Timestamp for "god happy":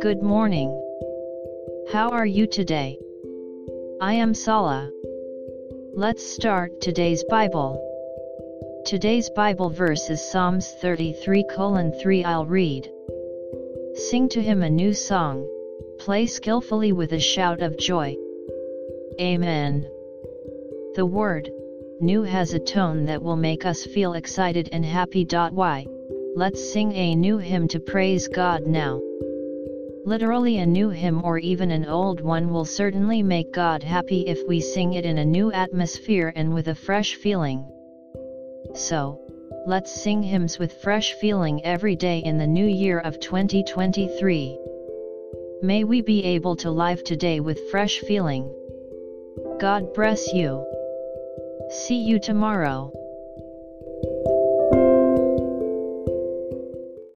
33.52-34.22